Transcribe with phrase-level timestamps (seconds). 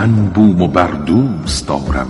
[0.00, 2.08] کهن بوم و بر دوست دارم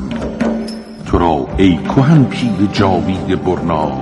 [1.07, 3.93] تو را ای کهن پیر جاوید برنا.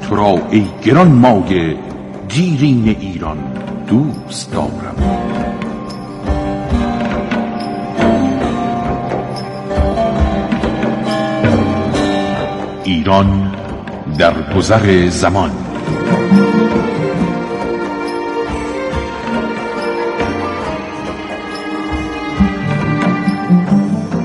[0.00, 1.76] تو را ای گران مایه
[2.28, 3.38] دیرین ایران
[3.86, 4.96] دوست دارم
[12.84, 13.52] ایران
[14.18, 15.50] در گذر زمان.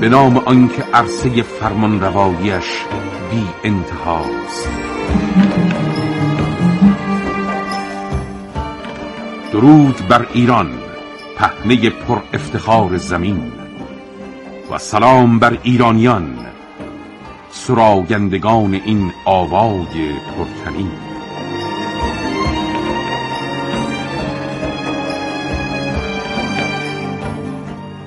[0.04, 2.64] به نام آنکه عرصه فرمان روایش
[3.30, 4.68] بی انتهاست.
[9.52, 10.70] درود بر ایران
[11.36, 13.52] پهنه پر افتخار زمین
[14.70, 16.38] و سلام بر ایرانیان
[17.50, 21.03] سراگندگان این آوای پرتنین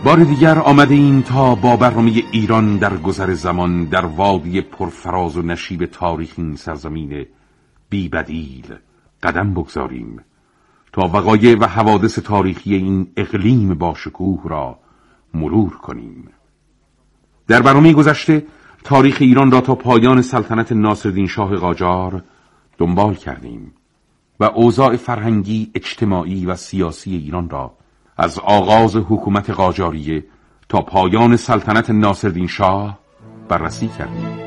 [0.07, 5.41] بار دیگر آمده این تا با برنامه ایران در گذر زمان در وادی پرفراز و
[5.41, 7.25] نشیب تاریخ این سرزمین
[7.89, 8.75] بی بدیل
[9.23, 10.19] قدم بگذاریم
[10.93, 14.79] تا وقایع و حوادث تاریخی این اقلیم با شکوه را
[15.33, 16.29] مرور کنیم.
[17.47, 18.45] در برنامه گذشته
[18.83, 22.23] تاریخ ایران را تا پایان سلطنت ناصرالدین شاه قاجار
[22.77, 23.73] دنبال کردیم
[24.39, 27.77] و اوضاع فرهنگی، اجتماعی و سیاسی ایران را
[28.17, 30.23] از آغاز حکومت قاجاریه
[30.69, 32.99] تا پایان سلطنت ناصرالدین شاه
[33.49, 34.37] بررسی کردیم.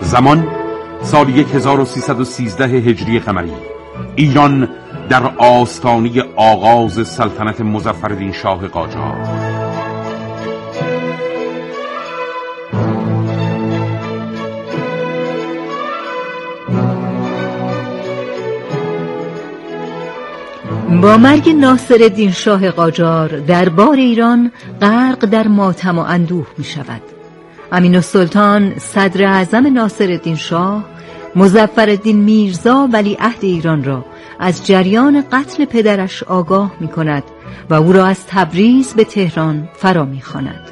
[0.00, 0.48] زمان
[1.02, 3.52] سال 1313 هجری قمری
[4.16, 4.68] ایران
[5.08, 9.33] در آستانه آغاز سلطنت مزفردین شاه قاجار
[21.04, 27.02] با مرگ ناصر شاه قاجار دربار ایران غرق در ماتم و اندوه می شود
[27.72, 30.84] امین السلطان صدر اعظم ناصر شاه
[31.36, 34.04] مزفر میرزا ولی عهد ایران را
[34.40, 37.24] از جریان قتل پدرش آگاه می کند
[37.70, 40.70] و او را از تبریز به تهران فرا می خاند.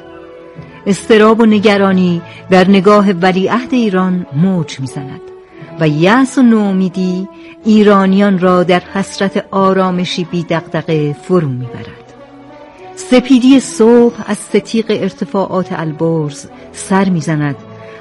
[0.85, 5.32] استراب و نگرانی در نگاه ولی عهد ایران موج می زند
[5.79, 7.27] و یأس و نومیدی
[7.65, 12.13] ایرانیان را در حسرت آرامشی بی دقدقه فرو می‌برد
[12.95, 17.55] سپیدی صبح از ستیق ارتفاعات البرز سر می‌زند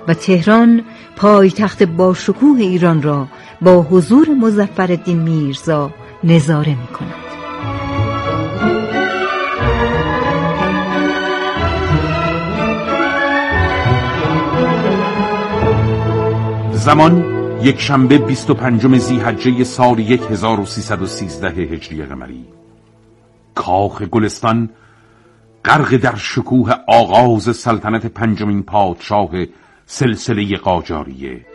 [0.08, 0.84] و تهران
[1.16, 3.26] پایتخت با شکوه ایران را
[3.60, 5.90] با حضور مزفر میرزا
[6.24, 7.14] نظاره می کند.
[16.72, 22.44] زمان یک شنبه 25 زیحجه سال 1313 هجری قمری.
[23.54, 24.70] کاخ گلستان
[25.64, 29.30] غرق در شکوه آغاز سلطنت پنجمین پادشاه
[29.86, 31.46] سلسله قاجاریه.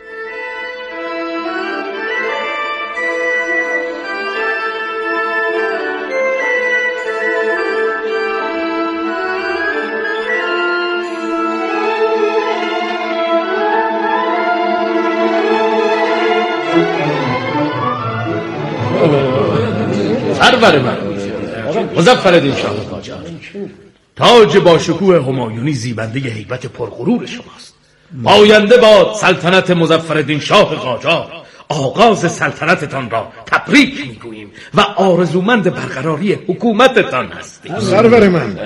[20.40, 20.96] سرور من.
[21.96, 22.74] مزفر دین شاه.
[22.90, 23.18] قاجار
[24.16, 27.74] تاج با شکوه همایونی زیبنده هیبت پرغرور شماست.
[28.24, 31.26] پاینده با سلطنت مزفردین شاه قاجار
[31.68, 37.80] آغاز سلطنتتان را تبریک می‌گوییم و آرزومند برقراری حکومتتان هستیم.
[37.80, 38.58] سرور من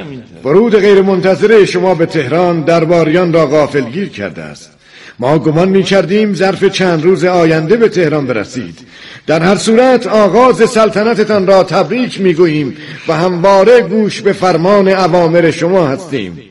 [0.42, 4.70] فرود غیر منتظره شما به تهران درباریان را غافلگیر کرده است.
[5.18, 8.78] ما گمان می کردیم ظرف چند روز آینده به تهران برسید.
[9.26, 12.76] در هر صورت آغاز سلطنتتان را تبریک می گوییم
[13.08, 16.42] و همواره گوش به فرمان اوامر شما هستیم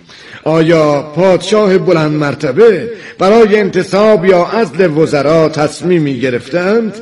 [0.44, 6.94] آیا پادشاه بلند مرتبه برای انتصاب یا عزل وزرا تصمیمی گرفتند؟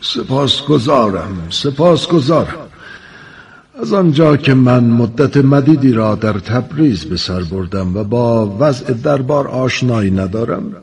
[0.00, 2.66] سپاسگزارم سپاسگزارم
[3.82, 8.92] از آنجا که من مدت مدیدی را در تبریز به سر بردم و با وضع
[8.92, 10.76] دربار آشنایی ندارم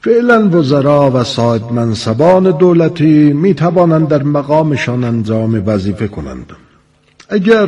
[0.00, 6.52] فعلا وزرا و صاحب منصبان دولتی می توانند در مقامشان انجام وظیفه کنند.
[7.28, 7.66] اگر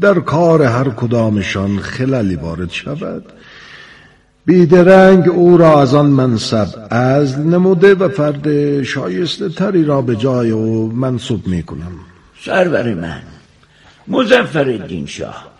[0.00, 3.24] در کار هر کدامشان خلالی وارد شود
[4.46, 10.50] بیدرنگ او را از آن منصب از نموده و فرد شایسته تری را به جای
[10.50, 11.92] او منصوب می کنم
[12.44, 13.22] سرور من
[14.08, 15.55] مزفر الدین شاه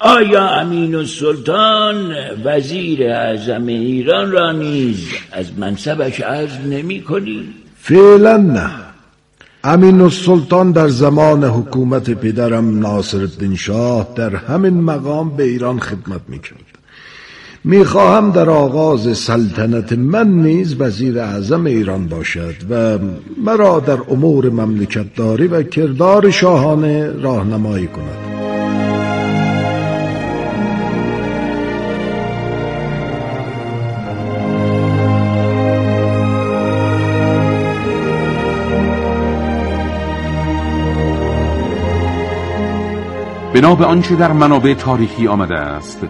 [0.00, 2.14] آیا امین السلطان
[2.44, 7.48] وزیر اعظم ایران را نیز از منصبش عزل نمی کنی؟
[7.80, 8.70] فعلا نه.
[9.64, 16.20] امین السلطان در زمان حکومت پدرم ناصر الدین شاه در همین مقام به ایران خدمت
[16.28, 16.78] می‌کرد
[17.64, 22.98] می‌خواهم در آغاز سلطنت من نیز وزیر اعظم ایران باشد و
[23.44, 28.27] مرا در امور مملکت داری و کردار شاهانه راهنمایی کند.
[43.58, 46.06] بنا به آنچه در منابع تاریخی آمده است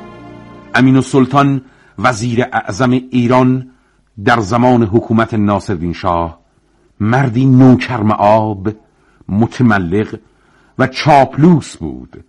[0.74, 1.60] امین السلطان
[1.98, 3.70] وزیر اعظم ایران
[4.24, 6.40] در زمان حکومت ناصرالدین شاه
[7.00, 8.68] مردی نوکرم آب
[9.28, 10.18] متملق
[10.78, 12.24] و چاپلوس بود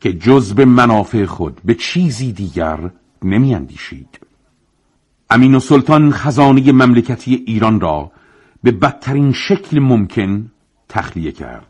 [0.00, 2.90] که جز به منافع خود به چیزی دیگر
[3.22, 4.20] نمی اندیشید.
[5.30, 8.12] امین السلطان خزانه مملکتی ایران را
[8.62, 10.50] به بدترین شکل ممکن
[10.88, 11.66] تخلیه کرد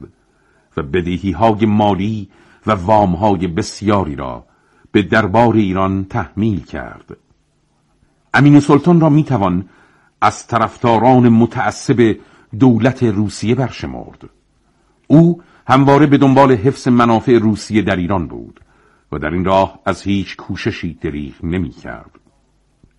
[0.76, 2.28] و بدهی های مالی
[2.66, 4.44] و وام های بسیاری را
[4.92, 7.16] به دربار ایران تحمیل کرد.
[8.34, 9.68] امین سلطان را می‌توان
[10.20, 12.16] از طرفداران متعصب
[12.58, 14.30] دولت روسیه برشمرد.
[15.06, 18.60] او همواره به دنبال حفظ منافع روسیه در ایران بود
[19.12, 22.10] و در این راه از هیچ کوششی دریغ نمی کرد.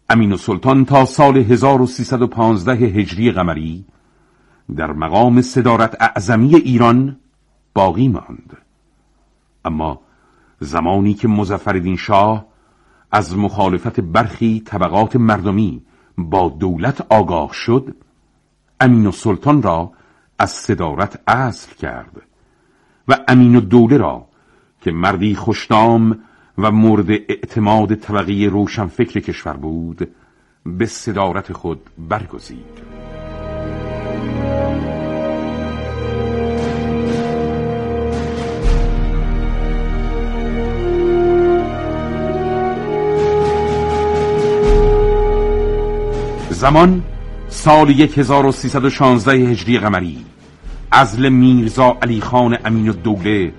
[0.10, 3.86] امین سلطان تا سال 1315 هجری قمری
[4.76, 7.18] در مقام صدارت اعظمی ایران
[7.74, 8.58] باقی ماند.
[9.66, 10.02] اما
[10.60, 12.46] زمانی که مزفردین شاه
[13.12, 15.82] از مخالفت برخی طبقات مردمی
[16.18, 17.96] با دولت آگاه شد
[18.80, 19.92] امین سلطان را
[20.40, 22.22] از صدارت اصل کرد
[23.08, 24.28] و امین دوله را
[24.82, 26.20] که مردی خوشنام
[26.58, 30.10] و مورد اعتماد طبقه روشنفکر کشور بود
[30.66, 33.03] به صدارت خود برگزید.
[46.64, 47.04] زمان
[47.48, 50.26] سال 1316 هجری قمری
[50.92, 53.54] ازل میرزا علی خان امین الدوله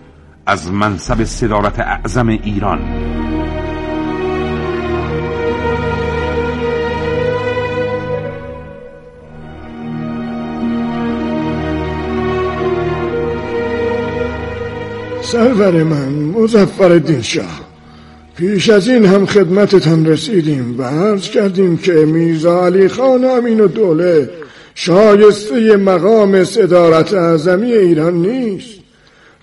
[0.46, 2.80] از منصب صدارت اعظم ایران.
[15.22, 17.63] سرور من مزفر شاه
[18.36, 23.68] پیش از این هم خدمتتان رسیدیم و عرض کردیم که میرزا علی خان امین و
[23.68, 24.30] دوله
[24.74, 28.80] شایسته مقام صدارت اعظمی ایران نیست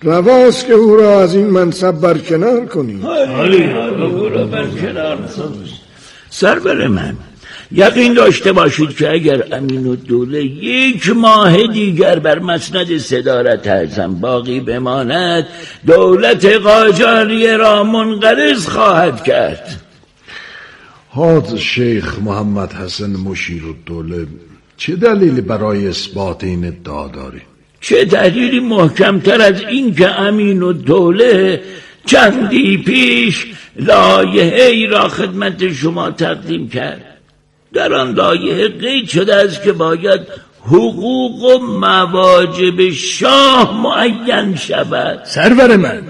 [0.02, 3.06] رواست که او را از این منصب برکنار کنیم
[6.30, 7.16] سربر من
[7.74, 14.14] یقین داشته باشید که اگر امین و دوله یک ماه دیگر بر مسند صدارت اعظم
[14.14, 15.46] باقی بماند
[15.86, 19.80] دولت قاجاریه را منقرض خواهد کرد
[21.08, 24.26] حاضر شیخ محمد حسن مشیر و دوله
[24.76, 27.40] چه دلیلی برای اثبات این ادعا داری؟
[27.80, 31.62] چه دلیلی محکمتر از این که امین و دوله
[32.06, 33.46] چندی پیش
[33.76, 37.11] لایه ای را خدمت شما تقدیم کرد
[37.74, 40.20] در آن لایه قید شده است که باید
[40.64, 45.24] حقوق و مواجب شاه معین شود.
[45.24, 46.02] سرور من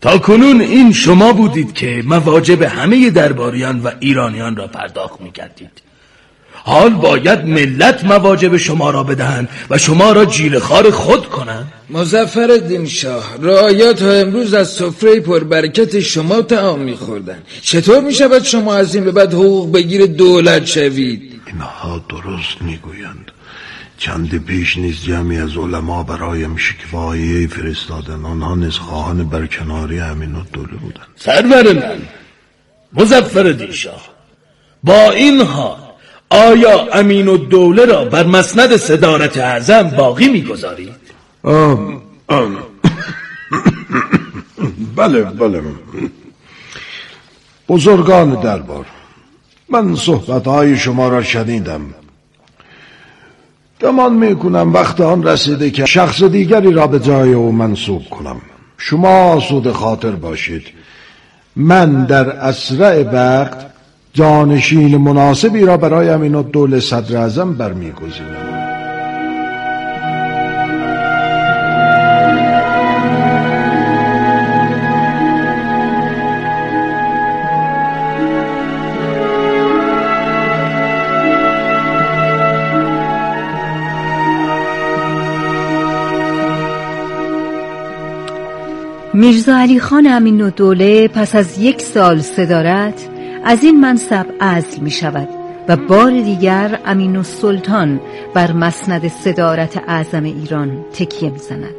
[0.00, 5.82] تا کنون این شما بودید که مواجب همه درباریان و ایرانیان را پرداخت می‌کردید.
[6.64, 11.72] حال باید ملت مواجب شما را بدهند و شما را جیل خار خود کنند.
[11.90, 17.42] مزفر دین شاه رعایا تا امروز از سفره پربرکت شما تعام میخوردن.
[17.62, 23.30] چطور می‌شود شما از این به بعد حقوق بگیر دولت شوید؟ اینها درست می‌گویند.
[23.98, 30.76] چند پیش نیز جمعی از علما برایم شکوایی فرستادن آنها نیز خواهان برکناری امین دوله
[30.82, 31.06] بودند.
[31.16, 32.02] سرور من
[32.92, 34.08] مزفر دین شاه
[34.84, 35.81] با این حال
[36.32, 40.92] آیا امین و دوله را بر مسند صدارت اعظم باقی می‌گذارید؟
[44.96, 45.62] بله بله.
[47.68, 48.86] بزرگان دربار
[49.68, 51.80] من صحبتهای شما را شنیدم.
[53.80, 58.40] گمان می‌کنم وقت آن رسیده که شخص دیگری را به جای او منصوب کنم.
[58.78, 60.62] شما سود خاطر باشید.
[61.56, 63.71] من در اسرع وقت
[64.14, 68.62] جانشین مناسبی را برای امین الدوله صدر اعظم برمیگزینم.
[89.14, 93.11] میرزا علی خان امین و دوله پس از یک سال صدارت
[93.44, 95.28] از این منصب عزل می شود
[95.68, 98.00] و بار دیگر امین و سلطان
[98.34, 101.74] بر مسند صدارت اعظم ایران تکیه می زند.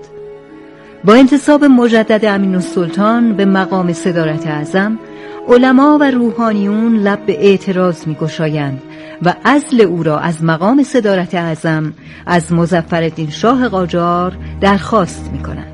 [1.04, 5.00] با انتصاب مجدد امین و سلطان به مقام صدارت اعظم
[5.48, 8.82] علما و روحانیون لب به اعتراض می گشایند
[9.22, 11.94] و ازل او را از مقام صدارت اعظم
[12.26, 15.74] از مزفردین شاه قاجار درخواست می کنند.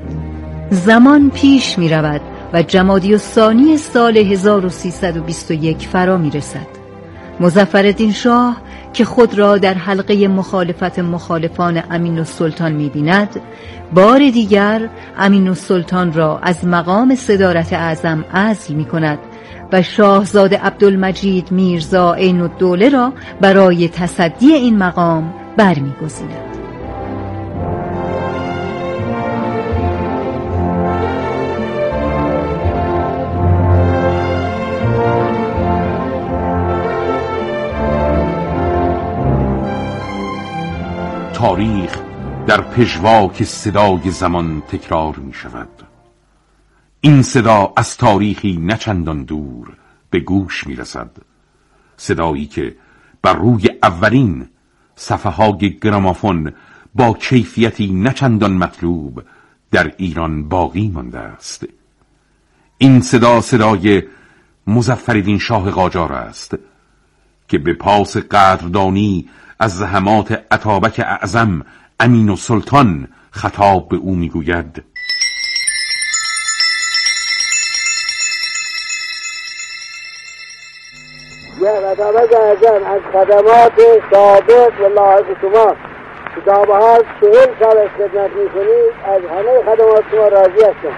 [0.70, 2.20] زمان پیش می رود
[2.52, 6.66] و جمادی و ثانی سال 1321 فرا می رسد
[7.40, 8.56] مزفردین شاه
[8.92, 13.40] که خود را در حلقه مخالفت مخالفان امین و سلطان می بیند
[13.94, 14.88] بار دیگر
[15.18, 19.18] امین و سلطان را از مقام صدارت اعظم عزل می کند
[19.72, 26.49] و شاهزاده عبدالمجید میرزا عین الدوله را برای تصدی این مقام برمیگزیند.
[41.40, 41.98] تاریخ
[42.46, 45.68] در پژواک صدای زمان تکرار می شود
[47.00, 49.72] این صدا از تاریخی نچندان دور
[50.10, 51.10] به گوش می رسد
[51.96, 52.76] صدایی که
[53.22, 54.48] بر روی اولین
[54.96, 56.52] صفحه های گرامافون
[56.94, 59.22] با کیفیتی نچندان مطلوب
[59.70, 61.66] در ایران باقی مانده است.
[62.78, 64.02] این صدا صدای
[64.66, 66.58] مزفردین شاه قاجار است
[67.48, 69.28] که به پاس قدردانی
[69.60, 71.62] از زحمات عطابک اعظم
[72.00, 74.84] امین و سلطان خطاب به او می‌گوید.
[81.92, 83.80] عطابک اعظم از خدمات
[84.12, 85.76] سابق و لاحق شما
[86.36, 90.96] کتاب ها چهل سال از خدمت می‌کنید از همه خدمات شما راضی هستم.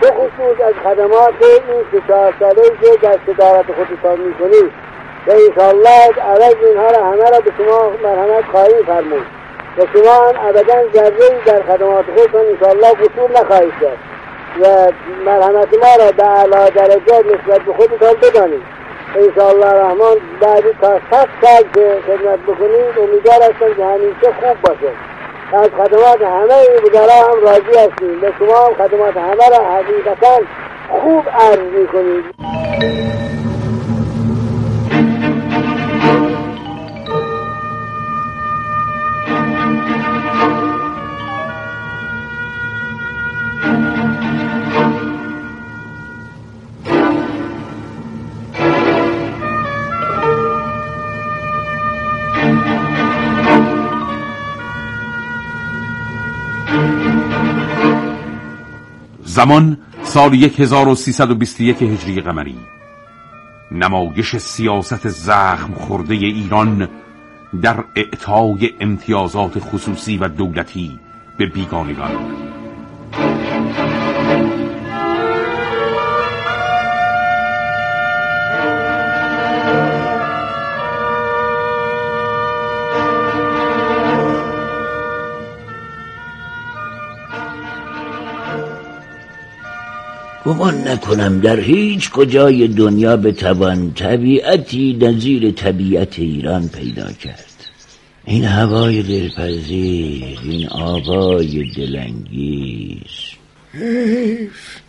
[0.00, 4.81] به خصوص از خدمات این سه ساله که در صدارت خودتان می‌کنید.
[5.26, 9.26] و انشاءالله عوض اینها را همه را به شما مرحمت خواهی فرمود.
[9.78, 13.98] و شما هم ابدا ذره در خدمات خودتان انشاءالله قصور نخواهید کرد
[14.60, 14.92] و
[15.26, 18.62] مرحمت ما را به اعلی درجات نسبت به خودتان بدانید.
[19.16, 24.92] انشاءالله رحمان بعدی تا صد سال که خدمت بکنید امیدوار هستم که همیشه خوب باشه.
[25.52, 28.20] از خدمات همه این بزرا هم راضی هستیم.
[28.20, 30.40] به شما هم خدمات همه را حقیقتا
[30.88, 32.24] خوب عرض می‌کنید.
[59.32, 62.56] زمان سال 1321 هجری قمری.
[63.70, 66.88] نمایش سیاست زخم خورده ایران
[67.62, 70.98] در اعطای امتیازات خصوصی و دولتی
[71.38, 72.10] به بیگانگان.
[90.44, 97.44] گمان نکنم در هیچ کجای دنیا به توان طبیعتی نظیر طبیعت ایران پیدا کرد.
[98.24, 103.00] این هوای دلپذیر این آبای دلانگیز.
[103.72, 104.80] حیف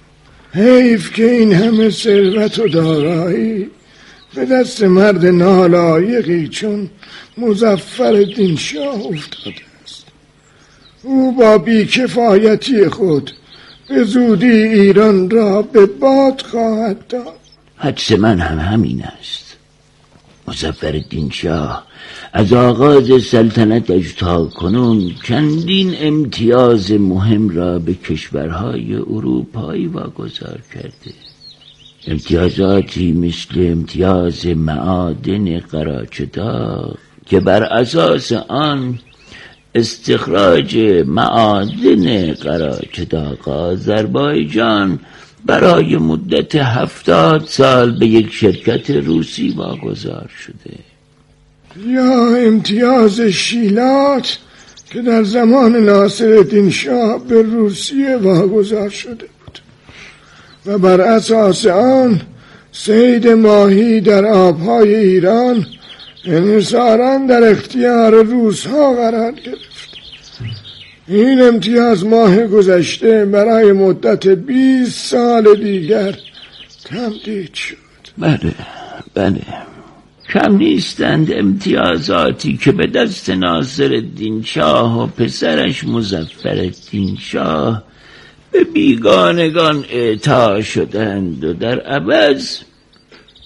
[0.53, 3.67] حیف که این همه ثروت و دارایی
[4.35, 6.89] به دست مرد نالایقی چون
[7.37, 10.05] مزفر دین شاه افتاده است.
[11.03, 13.31] او با بیکفایتی خود
[13.89, 17.23] به زودی ایران را به باد خواهد داد.
[17.75, 19.57] حدس من هم همین است.
[20.47, 21.87] مزفر دین شاه
[22.33, 31.13] از آغاز سلطنتش تا کنون چندین امتیاز مهم را به کشورهای اروپایی واگذار کرده.
[32.07, 38.99] امتیازاتی مثل امتیاز معادن قراچدار که بر اساس آن
[39.75, 40.77] استخراج
[41.07, 44.99] معادن قراچداغ آذربایجان
[45.45, 50.77] برای مدت هفتاد سال به یک شرکت روسی واگذار شده.
[51.87, 54.37] یا امتیاز شیلات
[54.89, 59.59] که در زمان ناصر شاه به روسیه واگذار شده بود.
[60.65, 62.21] و بر اساس آن
[62.71, 65.65] سید ماهی در آبهای ایران
[66.25, 69.97] انصارا در اختیار روس ها قرار گرفت.
[71.07, 76.15] این امتیاز ماه گذشته برای مدت 20 سال دیگر
[76.85, 77.77] تمدید شد.
[78.17, 78.53] بله
[79.13, 79.41] بله.
[80.33, 84.03] کم نیستند امتیازاتی که به دست ناصر
[84.43, 86.71] شاه و پسرش مزفر
[87.19, 87.83] شاه
[88.51, 92.57] به بیگانگان اعطا شدند و در عوض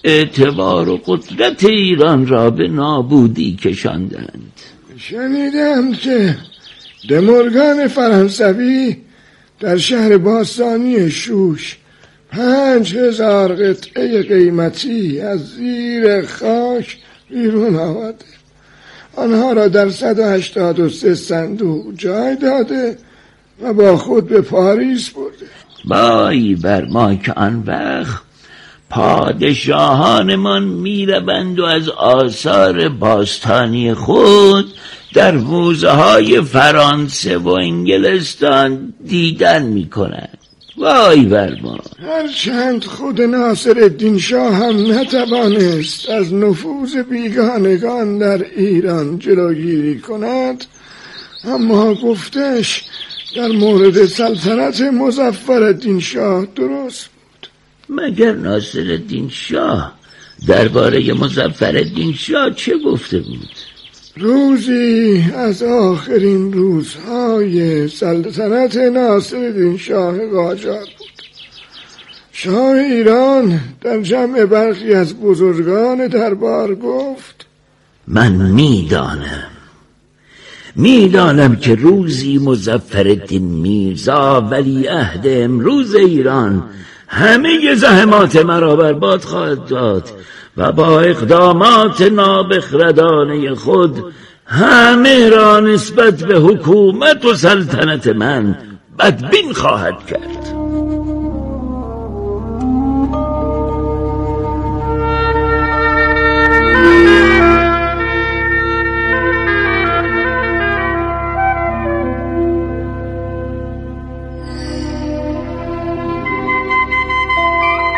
[0.04, 4.52] اعتبار و قدرت ایران را به نابودی کشاندند.
[4.96, 6.36] شنیدم که
[7.08, 8.96] دمرگان فرانسوی
[9.60, 11.76] در شهر باستانی شوش
[12.30, 16.96] پنج هزار قطعه قیمتی از زیر خاک
[17.30, 18.24] بیرون آورده.
[19.16, 22.98] آنها را در صد و هشتاد و سه صندوق جای داده
[23.62, 25.46] و با خود به پاریس برده.
[25.84, 28.27] بایی بر ما که آن وقت
[28.90, 34.74] پادشاهانمان می‌روند و از آثار باستانی خود
[35.14, 40.38] در موزه های فرانسه و انگلستان دیدن می‌کنند.
[40.78, 49.18] وای بر ما هرچند خود ناصر الدین شاه هم نتوانست از نفوذ بیگانگان در ایران
[49.18, 50.64] جلوگیری کند
[51.44, 52.84] اما گفتش
[53.36, 57.10] در مورد سلطنت مزفر الدین شاه درست
[57.90, 59.92] مگر ناصر الدین شاه
[60.46, 63.48] درباره مزفر الدین شاه چه گفته بود؟
[64.16, 71.08] روزی از آخرین روزهای سلطنت ناصر الدین شاه قاجار بود.
[72.32, 77.46] شاه ایران در جمع برخی از بزرگان دربار گفت
[78.06, 79.48] من می‌دانم.
[80.76, 86.62] می‌دانم که روزی مزفر الدین میرزا ولی عهد امروز ایران
[87.08, 90.08] همه زحمات مرا برباد خواهد داد
[90.56, 94.04] و با اقدامات نابخردانه خود
[94.46, 98.58] همه را نسبت به حکومت و سلطنت من
[98.98, 100.57] بدبین خواهد کرد.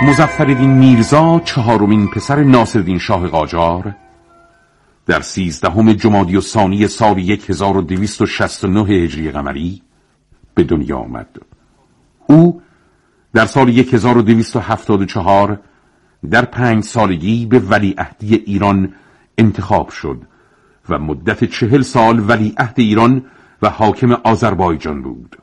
[0.03, 3.95] مزفردین میرزا چهارمین پسر ناصرالدین شاه قاجار.
[5.07, 9.83] در سیزدهم جمادی و ثانی سال 1269 هجری قمری
[10.55, 11.29] به دنیا آمد.
[12.27, 12.63] او
[13.35, 15.61] در سال 1274
[16.31, 18.95] در پنج سالگی به ولیعهدی ایران
[19.39, 20.23] انتخاب شد
[20.89, 23.25] و مدت چهل سال ولیعهد ایران
[23.63, 25.37] و حاکم آذربایجان بود.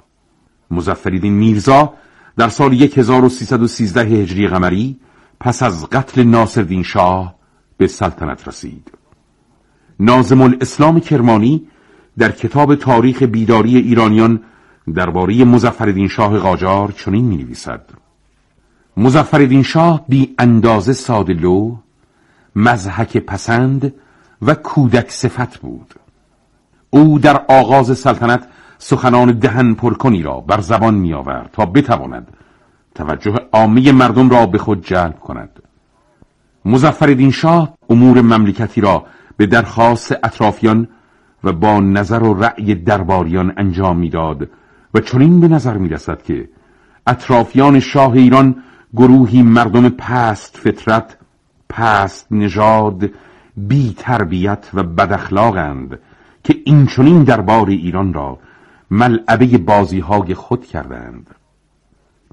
[0.71, 1.93] مزفردین میرزا
[2.37, 4.99] در سال 1313 هجری قمری
[5.39, 7.35] پس از قتل ناصرالدین شاه
[7.77, 8.91] به سلطنت رسید.
[9.99, 11.67] نازم الاسلام کرمانی
[12.17, 14.43] در کتاب تاریخ بیداری ایرانیان
[14.95, 17.89] درباره مظفرالدین شاه قاجار چنین می نویسد
[19.63, 21.75] شاه بی اندازه سادلو
[22.55, 23.93] مزحک پسند
[24.41, 25.93] و کودک صفت بود.
[26.89, 28.47] او در آغاز سلطنت
[28.77, 32.27] سخنان دهن پرکنی را بر زبان می آورد تا بتواند
[32.95, 35.49] توجه عامه مردم را به خود جلب کند.
[36.65, 39.05] مزفردین شاه امور مملکتی را
[39.37, 40.87] به درخواست اطرافیان
[41.43, 44.49] و با نظر و رأی درباریان انجام می‌داد
[44.93, 46.49] و چنین به نظر می رسد که
[47.07, 48.63] اطرافیان شاه ایران
[48.95, 51.17] گروهی مردم پست فطرت
[51.69, 53.09] پست نژاد
[53.57, 55.99] بی تربیت و بداخلاقند
[56.43, 58.39] که این چنین دربار ایران را
[58.91, 61.35] ملعبه بازی های خود کردند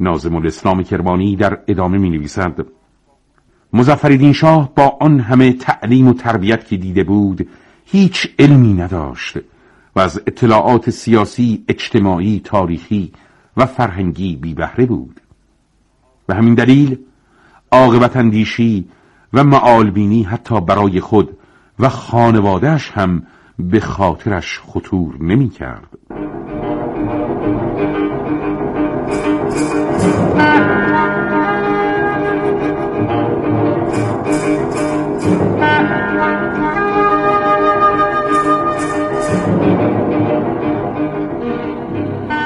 [0.01, 2.67] نازم الاسلام کرمانی در ادامه می نویسد
[3.73, 7.49] مزفردین شاه با آن همه تعلیم و تربیت که دیده بود
[7.85, 9.39] هیچ علمی نداشت
[9.97, 13.13] و از اطلاعات سیاسی، اجتماعی، تاریخی
[13.57, 15.21] و فرهنگی بی بهره بود
[16.29, 16.99] و همین دلیل
[17.73, 18.89] عاقبت اندیشی
[19.33, 21.37] و معالبینی حتی برای خود
[21.79, 23.23] و خانوادهش هم
[23.59, 26.24] به خاطرش خطور نمی کرد.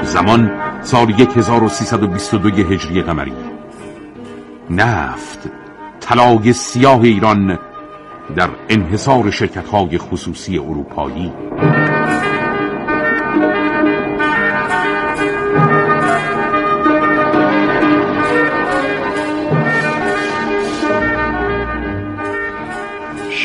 [0.03, 0.51] زمان
[0.83, 3.33] سال 1322 هجری قمری.
[4.71, 5.39] نفت
[6.01, 7.59] طلای سیاه ایران
[8.37, 11.33] در انحصار شرکت های خصوصی اروپایی.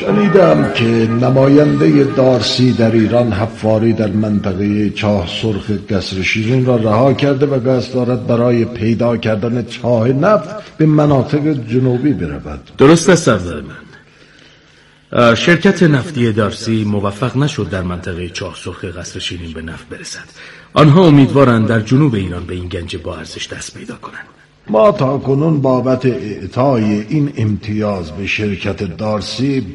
[0.06, 0.86] شنیدم که
[1.22, 7.70] نماینده دارسی در ایران حفاری در منطقه چاه سرخ قصر شیرین را رها کرده و
[7.70, 12.72] قصد دارد برای پیدا کردن چاه نفت به مناطق جنوبی برود.
[12.78, 15.36] درست است سردار من.
[15.36, 20.30] شرکت نفتی دارسی موفق نشد در منطقه چاه سرخ قصر شیرین به نفت برسد.
[20.74, 24.42] آنها امیدوارند در جنوب ایران به این گنج با ارزش دست پیدا کنند.
[24.67, 29.65] ما تا کنون بابت اعطای این امتیاز به شرکت دارسی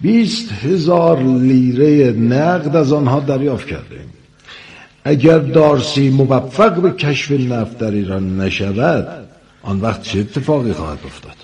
[0.00, 4.12] بیست هزار لیره نقد از آنها دریافت کردیم
[5.04, 9.28] اگر دارسی موفق به کشف نفت در ایران نشود
[9.62, 11.36] آن وقت چه اتفاقی خواهد افتاد؟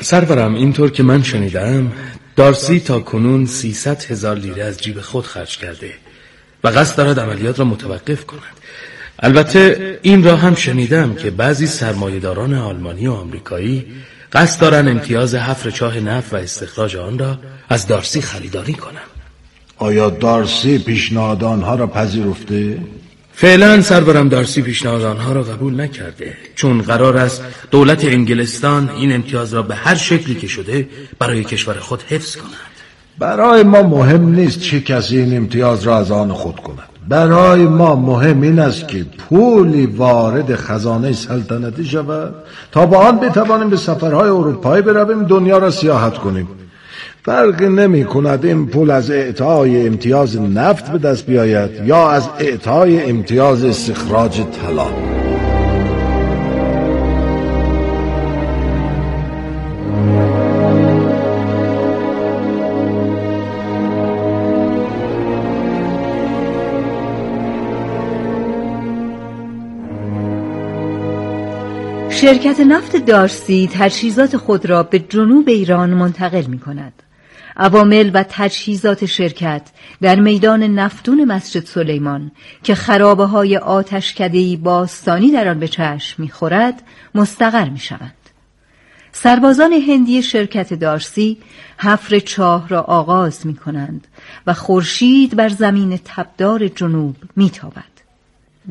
[0.00, 1.92] سرورم اینطور که من شنیدم
[2.36, 5.90] دارسی تا کنون سیصد هزار لیره از جیب خود خرج کرده
[6.64, 8.40] و قصد دارد عملیات را متوقف کند.
[9.20, 13.86] البته این را هم شنیدم که بعضی سرمایهداران آلمانی و آمریکایی
[14.32, 19.10] قصد دارن امتیاز حفر چاه نفت و استخراج آن را از دارسی خریداری کنند
[19.76, 22.78] آیا دارسی پیشنهاد آنها را پذیرفته؟
[23.32, 29.54] فعلا سرورم دارسی پیشنهاد آنها را قبول نکرده چون قرار است دولت انگلستان این امتیاز
[29.54, 32.70] را به هر شکلی که شده برای کشور خود حفظ کند.
[33.18, 36.88] برای ما مهم نیست چه کسی این امتیاز را از آن خود کند.
[37.08, 42.34] برای ما مهم این است که پولی وارد خزانه سلطنتی شود
[42.72, 46.48] تا با آن بتوانیم به سفرهای اروپایی برویم دنیا را سیاحت کنیم.
[47.24, 53.10] فرقی نمی کند این پول از اعطای امتیاز نفت به دست بیاید یا از اعطای
[53.10, 54.86] امتیاز استخراج طلا.
[72.20, 76.92] شرکت نفت دارسی تجهیزات خود را به جنوب ایران منتقل می کند.
[77.56, 79.62] عوامل و تجهیزات شرکت
[80.00, 82.30] در میدان نفتون مسجد سلیمان
[82.62, 86.82] که خرابه های آتشکدهی باستانی در آن به چشم می‌خورد
[87.14, 88.16] مستقر می شوند.
[89.12, 91.38] سربازان هندی شرکت دارسی
[91.78, 94.06] حفر چاه را آغاز می کنند
[94.46, 97.89] و خورشید بر زمین تبدار جنوب می تابد.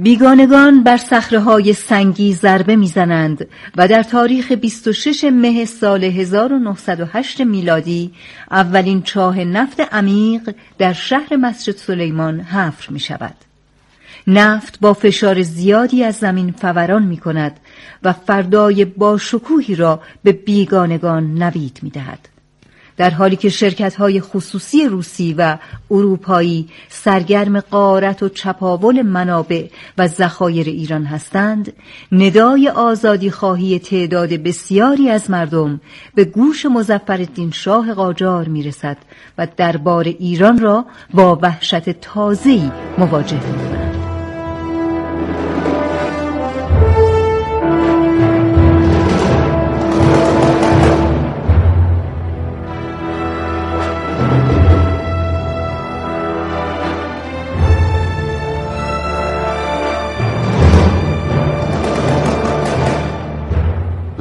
[0.01, 0.99] بیگانگان بر
[1.45, 8.11] های سنگی ضربه می‌زنند و در تاریخ 26 مه سال 1908 میلادی
[8.51, 13.35] اولین چاه نفت عمیق در شهر مسجد سلیمان حفر می شود.
[14.27, 17.59] نفت با فشار زیادی از زمین فوران می کند
[18.03, 22.28] و فردای باشکوهی را به بیگانگان نوید می دهد.
[22.99, 25.57] در حالی که شرکت های خصوصی روسی و
[25.91, 31.73] اروپایی سرگرم قارت و چپاول منابع و ذخایر ایران هستند
[32.11, 35.81] ندای آزادی خواهی تعداد بسیاری از مردم
[36.15, 38.97] به گوش مزفر شاه قاجار می‌رسد
[39.37, 43.98] و دربار ایران را با وحشت تازه‌ای مواجه می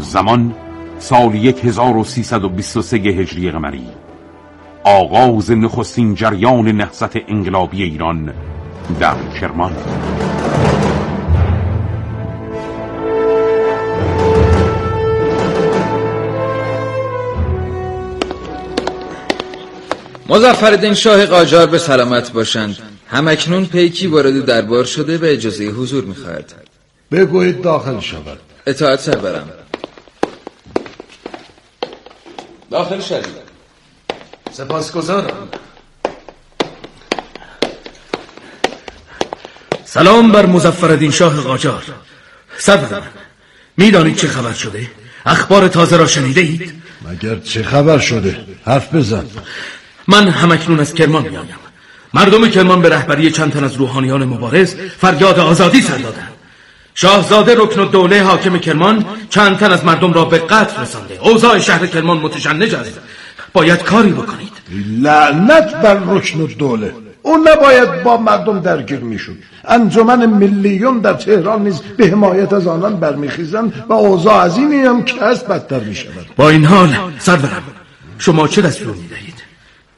[0.09, 0.55] زمان
[0.99, 3.87] سال 1323 هجری قمری.
[4.85, 8.35] آغاز نخستین جریان نهضت انقلابی ایران
[9.01, 9.73] در کرمان.
[20.29, 22.77] مزفردین شاه قاجار به سلامت باشند.
[23.07, 26.53] همکنون پیکی وارد دربار شده و اجازه حضور می‌خواهد.
[27.12, 28.38] بگویید داخل شود.
[28.66, 29.49] اطاعت سربرم.
[32.70, 33.48] داخل شدید
[34.52, 35.48] سپاسگزارم.
[39.85, 41.83] سلام بر مزفردین شاه قاجار.
[42.59, 43.02] سرورم
[43.76, 44.90] می‌دانید چه خبر شده؟
[45.26, 49.26] اخبار تازه را شنیده اید؟ مگر چه خبر شده؟ حرف بزن.
[50.09, 51.54] من همکنون از کرمان میآیم.
[52.14, 56.38] مردم کرمان به رهبری چند تن از روحانیان مبارز فریاد آزادی سر دادند.
[57.01, 61.19] شاهزاده رکن دوله حاکم کرمان چند تن از مردم را به قتل رسانده.
[61.23, 63.01] اوضاع شهر کرمان متشنج است.
[63.53, 64.53] باید کاری بکنید.
[65.03, 69.37] لعنت بر رکن دوله او نباید با مردم درگیر می‌شد.
[69.65, 75.03] انجمن ملیون در تهران نیز به حمایت از آنان برمیخیزند و اوضاع از اینی هم
[75.03, 76.27] که هست بدتر می‌شود.
[76.37, 77.63] با این حال سرورم
[78.19, 79.38] شما چه دستور می‌دهید؟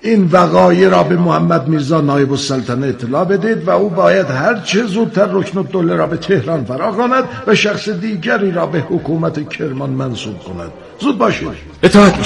[0.02, 4.84] این وقایع را به محمد میرزا نایب السلطنه اطلاع بدید و او باید هر چه
[4.84, 10.38] زودتر رکن الدوله را به تهران فراخواند و شخص دیگری را به حکومت کرمان منصوب
[10.38, 10.70] کند.
[10.98, 11.48] زود باشید.
[11.82, 12.24] اطاعت می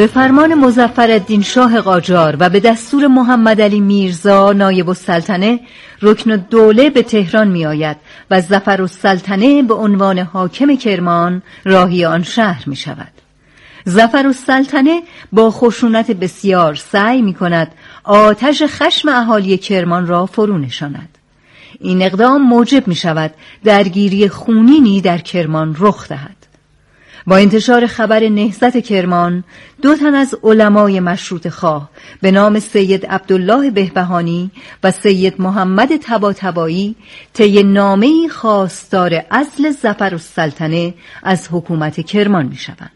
[0.00, 5.60] به فرمان مزفر شاه قاجار و به دستور محمد علی میرزا نایب السلطنه
[6.02, 7.96] رکن الدوله به تهران می آید
[8.30, 13.12] و زفر السلطنه به عنوان حاکم کرمان راهی آن شهر می شود.
[13.84, 17.72] زفر السلطنه با خشونت بسیار سعی می کند
[18.04, 21.18] آتش خشم اهالی کرمان را فرو نشاند.
[21.80, 23.34] این اقدام موجب می شود
[23.64, 26.39] درگیری خونینی در کرمان رخ دهد.
[27.26, 29.44] با انتشار خبر نهزت کرمان
[29.82, 34.50] دو تن از علمای مشروط خواه به نام سید عبدالله بهبهانی
[34.84, 36.96] و سید محمد تباتبایی
[37.32, 42.90] طی نامه خواستار اصل زفر السلطنه از حکومت کرمان می شوند.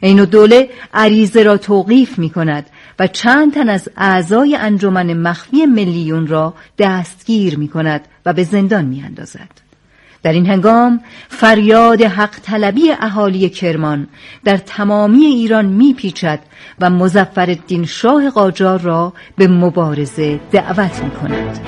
[0.00, 2.66] این دوله عریضه را توقیف می کند
[2.98, 8.84] و چند تن از اعضای انجمن مخفی میلیون را دستگیر می کند و به زندان
[8.84, 9.67] می اندازد.
[10.22, 14.08] در این هنگام فریاد حق طلبی اهالی کرمان
[14.44, 16.40] در تمامی ایران میپیچد
[16.80, 21.60] و مزفر الدین شاه قاجار را به مبارزه دعوت می کند.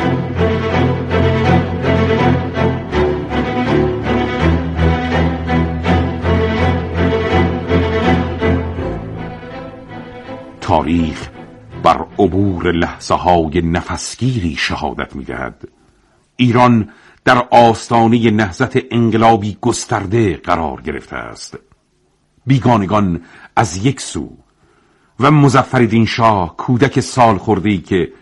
[10.60, 11.28] تاریخ
[11.82, 15.68] بر عبور لحظه های نفسگیری شهادت می دهد.
[16.36, 16.88] ایران
[17.24, 21.58] در آستانه نهزت انقلابی گسترده قرار گرفته است.
[22.46, 23.22] بیگانگان
[23.56, 24.36] از یک سو
[25.20, 28.12] و مزفردین شاه کودک سال خورده که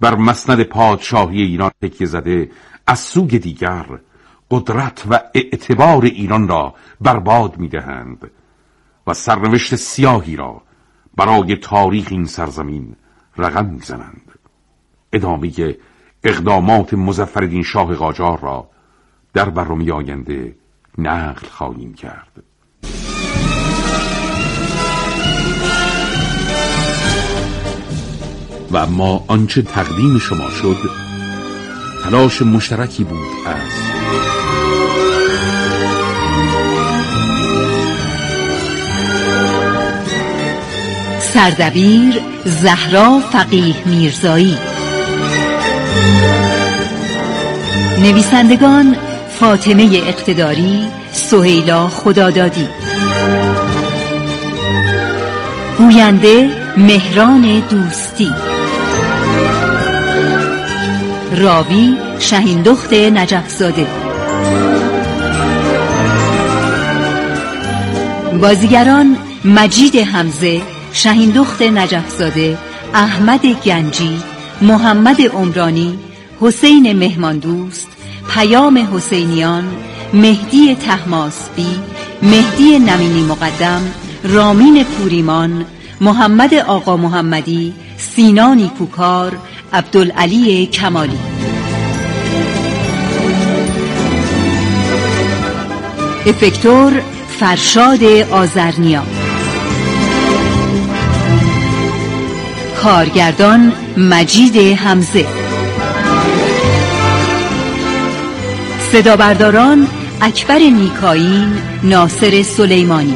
[0.00, 2.50] بر مسند پادشاهی ایران تکیه زده
[2.86, 3.86] از سوی دیگر
[4.50, 8.30] قدرت و اعتبار ایران را برباد می‌دهند
[9.06, 10.62] و سرنوشت سیاهی را
[11.16, 12.96] برای تاریخ این سرزمین
[13.36, 14.32] رقم می‌زنند.
[15.12, 15.74] ادامه
[16.24, 18.70] اقدامات مزفردین شاه قاجار را
[19.34, 20.54] در برنامه آینده
[20.98, 22.42] نقل خواهیم کرد.
[28.72, 30.76] و ما آنچه تقدیم شما شد
[32.04, 33.88] تلاش مشترکی بود از
[41.20, 44.58] سردبیر زهرا فقیه میرزایی
[47.98, 48.96] نویسندگان
[49.40, 52.68] فاطمه اقتداری سهیلا خدادادی.
[55.78, 58.30] گوینده مهران دوستی.
[61.36, 63.86] راوی شهیندخت نجفزاده.
[68.42, 70.60] بازیگران مجید حمزه
[70.92, 72.58] شهیندخت نجفزاده
[72.94, 74.18] احمد گنجی
[74.62, 75.98] محمد عمرانی
[76.40, 77.88] حسین مهماندوست
[78.34, 79.64] پیام حسینیان
[80.12, 81.76] مهدی تحماسبی
[82.22, 83.82] مهدی نمینی مقدم
[84.24, 85.64] رامین پوریمان
[86.00, 89.36] محمد آقا محمدی سینانی کوکار
[89.72, 91.18] عبدالعلی کمالی.
[96.26, 97.02] افکتور
[97.40, 99.02] فرشاد آزرنیا
[102.82, 105.26] کارگردان مجید حمزه.
[108.92, 109.88] صدا برداران
[110.20, 113.14] اکبر نیکاین ناصر سلیمانی.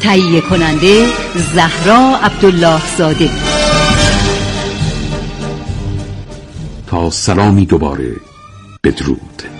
[0.00, 1.06] تهیه کننده
[1.54, 3.30] زهرا عبدالله زاده
[6.86, 8.16] تا سلامی دوباره
[8.84, 9.57] بدرود.